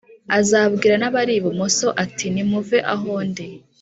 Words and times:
Azabwira 0.37 0.95
n 0.99 1.03
abari 1.09 1.33
ibumoso 1.39 1.87
ati 2.03 2.25
Nimuve 2.33 2.77
aho 2.93 3.11
ndi 3.29 3.47